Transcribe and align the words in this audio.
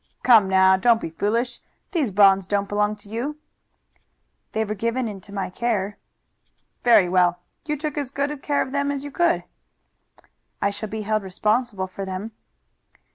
"Come 0.23 0.49
now, 0.49 0.77
don't 0.77 0.99
be 0.99 1.11
foolish. 1.11 1.59
These 1.91 2.09
bonds 2.09 2.47
don't 2.47 2.67
belong 2.67 2.95
to 2.95 3.09
you." 3.09 3.37
"They 4.51 4.65
were 4.65 4.73
given 4.73 5.07
into 5.07 5.31
my 5.31 5.51
care." 5.51 5.99
"Very 6.83 7.07
well! 7.07 7.37
You 7.67 7.77
took 7.77 7.99
as 7.99 8.09
good 8.09 8.41
care 8.41 8.63
of 8.63 8.71
them 8.71 8.89
as 8.89 9.03
you 9.03 9.11
could." 9.11 9.43
"I 10.59 10.71
shall 10.71 10.89
be 10.89 11.03
held 11.03 11.21
responsible 11.21 11.85
for 11.85 12.03
them." 12.03 12.31